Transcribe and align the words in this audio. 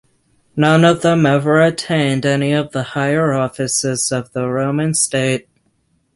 None 0.55 0.83
of 0.83 1.03
them 1.03 1.27
ever 1.27 1.61
attained 1.61 2.25
any 2.25 2.53
of 2.53 2.71
the 2.71 2.81
higher 2.81 3.33
offices 3.33 4.11
of 4.11 4.31
the 4.31 4.47
Roman 4.49 4.95
state. 4.95 5.47